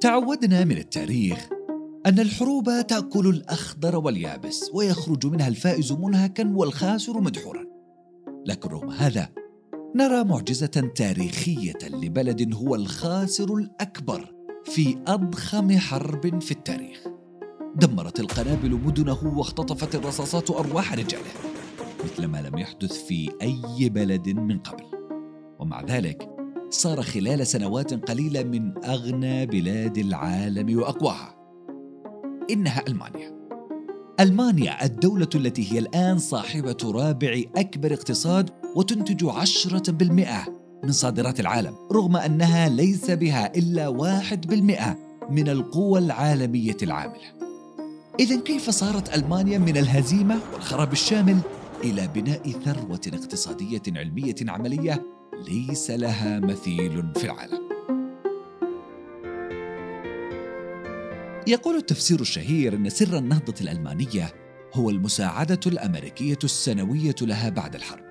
[0.00, 1.48] تعودنا من التاريخ
[2.06, 7.64] أن الحروب تأكل الأخضر واليابس ويخرج منها الفائز منهكا والخاسر مدحورا.
[8.46, 9.28] لكن رغم هذا
[9.96, 14.34] نرى معجزة تاريخية لبلد هو الخاسر الأكبر
[14.64, 17.06] في أضخم حرب في التاريخ.
[17.76, 21.32] دمرت القنابل مدنه واختطفت الرصاصات أرواح رجاله
[22.04, 24.84] مثل ما لم يحدث في أي بلد من قبل.
[25.58, 26.35] ومع ذلك
[26.70, 31.36] صار خلال سنوات قليلة من أغنى بلاد العالم وأقواها.
[32.50, 33.36] إنها ألمانيا.
[34.20, 40.44] ألمانيا الدولة التي هي الآن صاحبة رابع أكبر اقتصاد وتنتج عشرة بالمئة
[40.84, 43.52] من صادرات العالم رغم أنها ليس بها
[43.88, 44.98] واحد بالمئة
[45.30, 47.36] من القوى العالمية العاملة.
[48.20, 51.38] إذا كيف صارت ألمانيا من الهزيمة والخراب الشامل
[51.84, 57.66] إلى بناء ثروة اقتصادية علمية عملية ليس لها مثيل في العالم
[61.46, 64.32] يقول التفسير الشهير أن سر النهضة الألمانية
[64.74, 68.04] هو المساعدة الأمريكية السنوية لها بعد الحرب.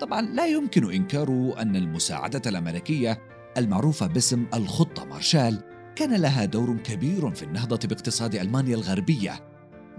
[0.00, 3.18] طبعا لا يمكن إنكار أن المساعدة الأمريكية
[3.56, 5.62] المعروفة باسم الخطة مارشال
[5.96, 9.40] كان لها دور كبير في النهضة باقتصاد ألمانيا الغربية،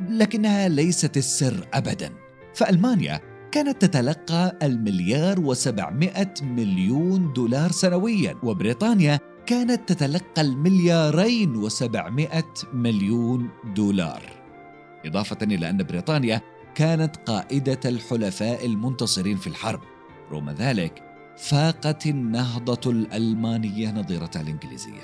[0.09, 2.13] لكنها ليست السر أبدا،
[2.53, 3.21] فألمانيا
[3.51, 14.21] كانت تتلقى المليار وسبعمائة مليون دولار سنويا وبريطانيا كانت تتلقى المليارين وسبعمائة مليون دولار.
[15.05, 16.41] إضافة إلى أن بريطانيا
[16.75, 19.79] كانت قائدة الحلفاء المنتصرين في الحرب.
[20.31, 21.03] رغم ذلك
[21.37, 25.03] فاقت النهضة الألمانية نظيرتها الإنجليزية.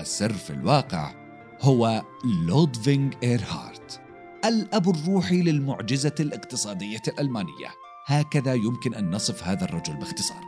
[0.00, 1.14] السر في الواقع
[1.60, 2.02] هو
[2.46, 4.01] لودفينغ إيرهارت.
[4.44, 7.68] الأب الروحي للمعجزة الاقتصادية الألمانية.
[8.06, 10.44] هكذا يمكن أن نصف هذا الرجل باختصار.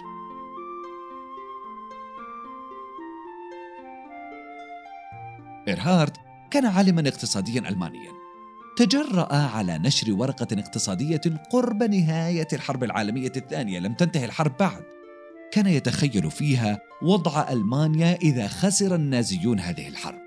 [5.69, 6.17] إيرهارد
[6.51, 8.13] كان عالما اقتصاديا ألمانيا.
[8.77, 11.21] تجرأ على نشر ورقة اقتصادية
[11.51, 14.83] قرب نهاية الحرب العالمية الثانية لم تنتهي الحرب بعد.
[15.53, 20.24] كان يتخيل فيها وضع ألمانيا إذا خسر النازيون هذه الحرب.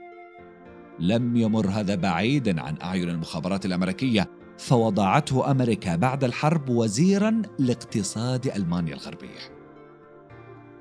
[0.99, 8.93] لم يمر هذا بعيدا عن أعين المخابرات الأمريكية فوضعته أمريكا بعد الحرب وزيرا لاقتصاد ألمانيا
[8.93, 9.57] الغربية.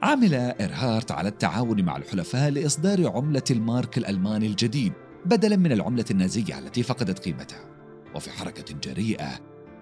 [0.03, 4.93] عمل إيرهارت على التعاون مع الحلفاء لإصدار عملة المارك الألماني الجديد
[5.27, 7.65] بدلا من العملة النازية التي فقدت قيمتها.
[8.15, 9.41] وفي حركة جريئة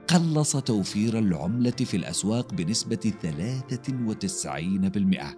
[0.09, 5.37] قلص توفير العملة في الأسواق بنسبة 93%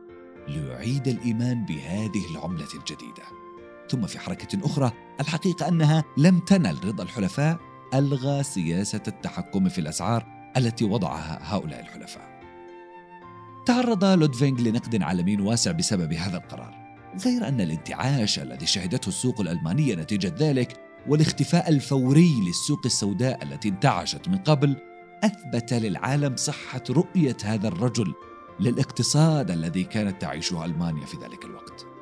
[0.48, 3.45] ليعيد الإيمان بهذه العملة الجديدة.
[3.90, 7.58] ثم في حركة أخرى الحقيقة أنها لم تنل رضا الحلفاء
[7.94, 10.26] ألغى سياسة التحكم في الأسعار
[10.56, 12.36] التي وضعها هؤلاء الحلفاء.
[13.66, 16.86] تعرض لودفينغ لنقد عالمي واسع بسبب هذا القرار
[17.24, 24.28] غير أن الانتعاش الذي شهدته السوق الألمانية نتيجة ذلك والاختفاء الفوري للسوق السوداء التي انتعشت
[24.28, 24.76] من قبل
[25.24, 28.14] أثبت للعالم صحة رؤية هذا الرجل
[28.60, 31.95] للاقتصاد الذي كانت تعيشه ألمانيا في ذلك الوقت.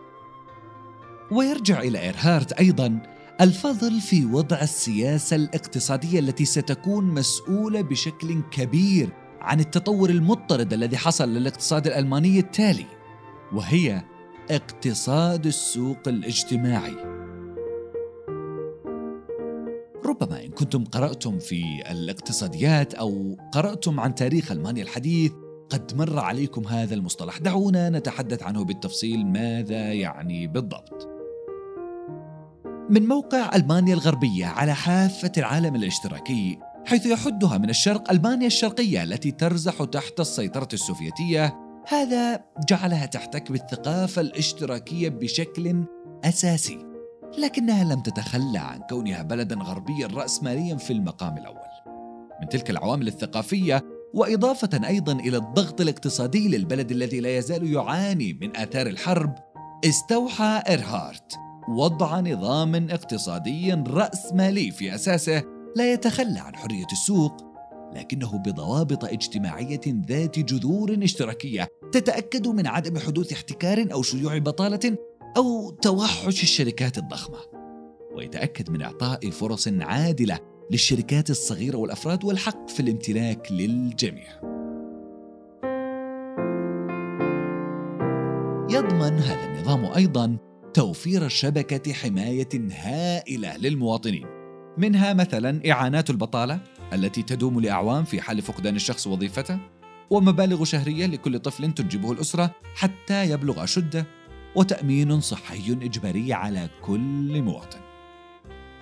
[1.31, 2.99] ويرجع إلى إيرهارت أيضا
[3.41, 9.09] الفضل في وضع السياسة الاقتصادية التي ستكون مسؤولة بشكل كبير
[9.41, 12.87] عن التطور المضطرد الذي حصل للاقتصاد الألماني التالي
[13.53, 14.03] وهي
[14.51, 16.97] اقتصاد السوق الاجتماعي.
[20.05, 25.33] ربما إن كنتم قرأتم في الاقتصاديات أو قرأتم عن تاريخ ألمانيا الحديث
[25.71, 27.39] قد مر عليكم هذا المصطلح.
[27.39, 31.14] دعونا نتحدث عنه بالتفصيل ماذا يعني بالضبط.
[32.91, 39.31] من موقع ألمانيا الغربية على حافة العالم الاشتراكي حيث يحدها من الشرق ألمانيا الشرقية التي
[39.31, 41.57] ترزح تحت السيطرة السوفيتية.
[41.89, 45.85] هذا جعلها تحتك بالثقافة الاشتراكية بشكل
[46.25, 46.79] أساسي
[47.39, 51.95] لكنها لم تتخلى عن كونها بلدا غربيا رأسماليا في المقام الأول.
[52.43, 53.83] من تلك العوامل الثقافية
[54.15, 59.35] وإضافة أيضا إلى الضغط الاقتصادي للبلد الذي لا يزال يعاني من آثار الحرب
[59.85, 65.43] استوحى إيرهارت وضع نظام اقتصادي رأسمالي في أساسه
[65.77, 67.55] لا يتخلى عن حرية السوق
[67.95, 74.97] لكنه بضوابط اجتماعية ذات جذور اشتراكية تتأكد من عدم حدوث احتكار أو شيوع بطالة
[75.37, 77.39] أو توحش الشركات الضخمة.
[78.17, 80.39] ويتأكد من إعطاء فرص عادلة
[80.71, 84.55] للشركات الصغيرة والأفراد والحق في الامتلاك للجميع.
[88.71, 90.39] يضمن هذا النظام أيضا
[90.75, 94.27] توفير شبكه حماية هائلة للمواطنين
[94.79, 96.61] منها مثلا إعانات البطالة
[96.93, 99.59] التي تدوم لأعوام في حال فقدان الشخص وظيفته
[100.11, 104.07] ومبالغ شهرية لكل طفل تنجبه الأسرة حتى يبلغ أشده
[104.57, 107.81] وتأمين صحي إجباري على كل مواطن.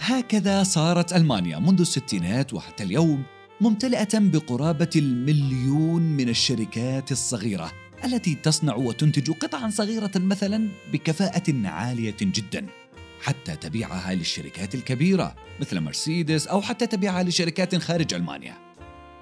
[0.00, 3.22] هكذا صارت ألمانيا منذ الستينات وحتى اليوم
[3.60, 12.66] ممتلئة بقرابة المليون من الشركات الصغيرة التي تصنع وتنتج قطعا صغيرة مثلا بكفاءة عالية جدا
[13.22, 18.54] حتى تبيعها للشركات الكبيرة مثل مرسيدس أو حتى تبيعها لشركات خارج ألمانيا.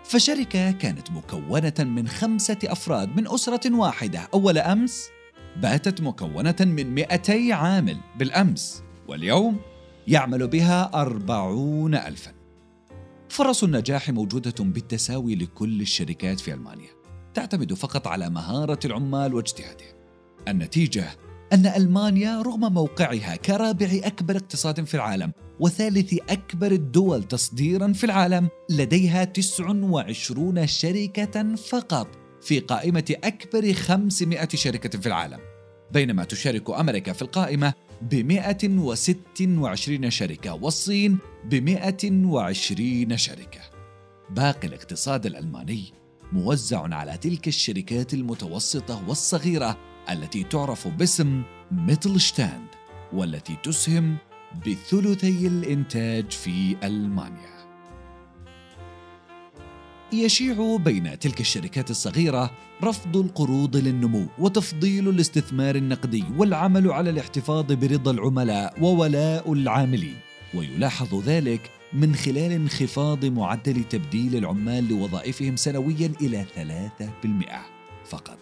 [0.04, 4.28] فشركة كانت مكونة من خمسة أفراد من أسرة واحدة.
[4.34, 5.08] أول أمس
[5.56, 9.60] باتت مكونة من 200 عامل بالأمس واليوم
[10.08, 12.32] يعمل بها أربعون ألفا.
[13.28, 16.99] فرص النجاح موجودة بالتساوي لكل الشركات في ألمانيا.
[17.34, 19.94] تعتمد فقط على مهارة العمال واجتهادهم.
[20.48, 21.04] النتيجة
[21.52, 28.48] أن ألمانيا رغم موقعها كرابع أكبر اقتصاد في العالم وثالث أكبر الدول تصديرا في العالم
[28.70, 32.08] لديها 29 شركة فقط
[32.42, 35.38] في قائمة أكبر 500 شركة في العالم.
[35.92, 43.60] بينما تشارك أمريكا في القائمة ب 126 شركة والصين ب 120 شركة.
[44.30, 45.99] باقي الاقتصاد الألماني
[46.32, 49.78] موزع على تلك الشركات المتوسطة والصغيرة
[50.10, 51.42] التي تعرف باسم
[51.72, 52.66] ميتلشتاند
[53.12, 54.16] والتي تسهم
[54.66, 57.60] بثلثي الإنتاج في ألمانيا.
[60.12, 62.50] يشيع بين تلك الشركات الصغيرة
[62.84, 70.16] رفض القروض للنمو وتفضيل الاستثمار النقدي والعمل على الاحتفاظ برضا العملاء وولاء العاملين
[70.54, 76.44] ويلاحظ ذلك من خلال انخفاض معدل تبديل العمال لوظائفهم سنويا إلى
[78.04, 78.38] 3% فقط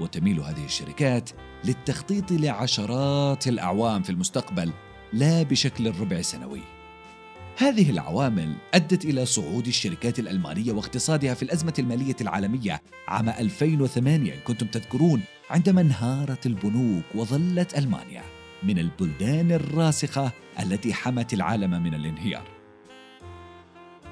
[0.00, 1.30] وتميل هذه الشركات
[1.64, 4.72] للتخطيط لعشرات الأعوام في المستقبل
[5.12, 6.60] لا بشكل الربع سنوي
[7.58, 14.38] هذه العوامل أدت إلى صعود الشركات الألمانية واقتصادها في الأزمة المالية العالمية عام 2008 إن
[14.38, 18.22] كنتم تذكرون عندما انهارت البنوك وظلت ألمانيا
[18.62, 22.53] من البلدان الراسخة التي حمت العالم من الانهيار.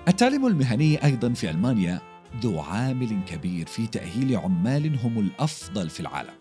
[0.08, 2.00] التعليم المهني أيضا في ألمانيا
[2.40, 6.34] ذو عامل كبير في تأهيل عمال هم الأفضل في العالم.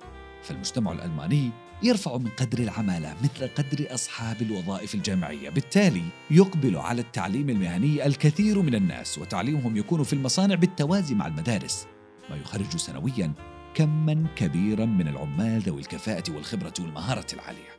[0.44, 1.50] فالمجتمع الألماني
[1.84, 8.62] يرفع من قدر العمالة مثل قدر أصحاب الوظائف الجامعية بالتالي يقبل على التعليم المهني الكثير
[8.62, 11.88] من الناس وتعليمهم يكون في المصانع بالتوازي مع المدارس
[12.30, 13.34] ما يخرج سنويا
[13.74, 17.72] كما كبيرا من العمال ذوي الكفاءة والخبرة والمهارة العالية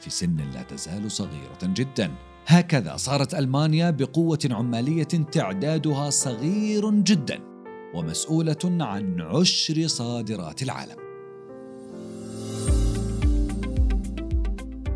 [0.00, 2.14] في سن لا تزال صغيرة جدا
[2.46, 7.40] هكذا صارت ألمانيا بقوة عمالية تعدادها صغير جدا
[7.94, 10.96] ومسؤولة عن عشر صادرات العالم.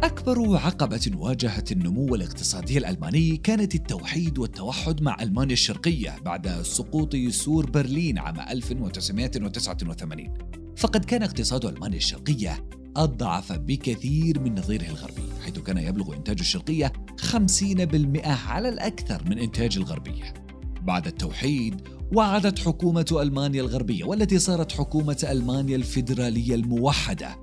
[0.02, 7.70] أكبر عقبة واجهت النمو الاقتصادي الألماني كانت التوحيد والتوحد مع ألمانيا الشرقية بعد سقوط سور
[7.70, 10.34] برلين عام 1989
[10.76, 12.64] فقد كان اقتصاد ألمانيا الشرقية
[12.96, 16.92] أضعف بكثير من نظيره الغربي حيث كان يبلغ إنتاج الشرقية
[17.28, 20.34] 50% على الأكثر من إنتاج الغربية
[20.82, 21.80] بعد التوحيد
[22.12, 27.36] وعدت حكومة ألمانيا الغربية والتي صارت حكومة ألمانيا الفيدرالية الموحدة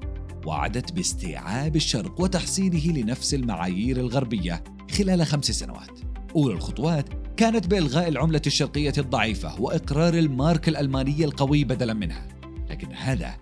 [0.45, 5.99] وعدت باستيعاب الشرق وتحسينه لنفس المعايير الغربية خلال خمس سنوات.
[6.35, 12.27] أولى الخطوات كانت بإلغاء العملة الشرقية الضعيفة وإقرار المارك الألمانية القوي بدلا منها،
[12.69, 13.35] لكن هذا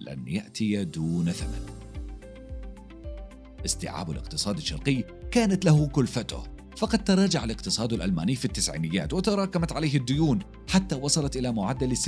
[0.00, 1.66] لن يأتي دون ثمن.
[3.64, 5.04] استيعاب الاقتصاد الشرقي
[5.36, 6.42] كانت له كلفته.
[6.76, 10.38] فقد تراجع الاقتصاد الألماني في التسعينيات وتراكمت عليه الديون
[10.68, 12.00] حتى وصلت إلى معدل 76%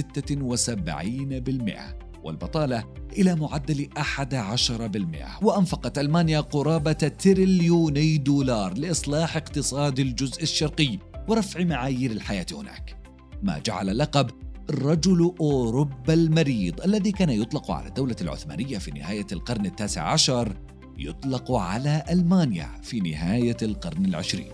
[2.25, 12.11] والبطالة إلى معدل 11% وأنفقت ألمانيا قرابة تريليوني دولار لإصلاح اقتصاد الجزء الشرقي ورفع معايير
[12.11, 13.03] الحياة هناك.
[13.43, 14.31] ما جعل لقب
[14.71, 20.68] رجل أوروبا المريض الذي كان يطلق على الدولة العثمانية في نهاية القرن التاسع عشر
[20.99, 24.53] يطلق على ألمانيا في نهاية القرن العشرين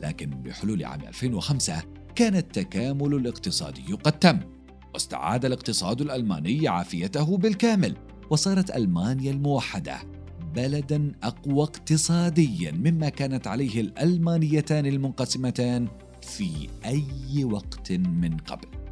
[0.00, 1.82] لكن بحلول عام 2005
[2.14, 4.40] كان التكامل الاقتصادي قد تم
[4.94, 7.96] واستعاد الاقتصاد الألماني عافيته بالكامل
[8.30, 9.98] وصارت ألمانيا الموحدة
[10.54, 15.88] بلدا أقوى اقتصاديا مما كانت عليه الألمانيتان المنقسمتان
[16.22, 18.83] في أي وقت من قبل.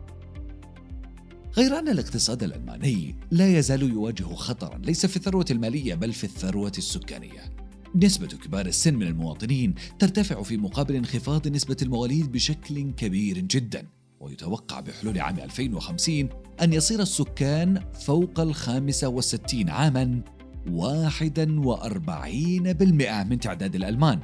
[1.57, 6.73] غير أن الاقتصاد الألماني لا يزال يواجه خطرا ليس في الثروة المالية بل في الثروة
[6.79, 7.53] السكانية.
[7.95, 13.87] نسبة كبار السن من المواطنين ترتفع في مقابل انخفاض نسبة المواليد بشكل كبير جدا
[14.21, 16.29] ويتوقع بحلول عام 2050
[16.63, 20.23] أن يصير السكان فوق الخامسة والستين عاماً
[20.67, 20.71] 41%
[23.25, 24.21] من تعداد الألمان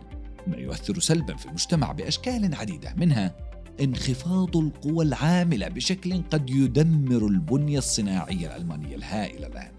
[0.47, 3.48] ما يؤثر سلبا في المجتمع بأشكال عديدة منها
[3.81, 9.73] انخفاض القوى العاملة بشكل قد يدمر البنية الصناعية الألمانية الهائلة الآن.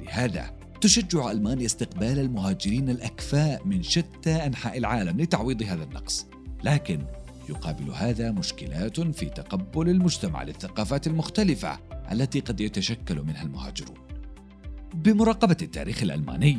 [0.00, 0.50] لهذا
[0.80, 6.26] تشجع ألمانيا استقبال المهاجرين الأكفاء من شتى أنحاء العالم لتعويض هذا النقص.
[6.64, 7.02] لكن
[7.48, 11.78] يقابل هذا مشكلات في تقبل المجتمع للثقافات المختلفة
[12.12, 13.96] التي قد يتشكل منها المهاجرون.
[14.94, 16.58] بمراقبة التاريخ الألماني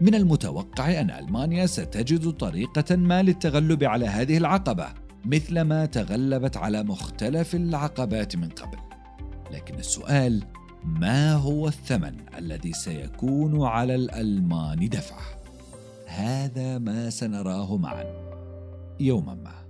[0.00, 5.01] من المتوقع أن ألمانيا ستجد طريقة ما للتغلب على هذه العقبة.
[5.24, 8.78] مثلما تغلبت على مختلف العقبات من قبل.
[9.50, 10.44] لكن السؤال
[10.84, 15.42] ما هو الثمن الذي سيكون على الألمان دفعه؟
[16.06, 18.04] هذا ما سنراه معا.
[19.00, 19.61] يوما ما.